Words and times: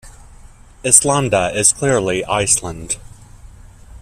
"Islanda" 0.83 1.55
is 1.55 1.71
clearly 1.71 2.25
Iceland. 2.25 2.95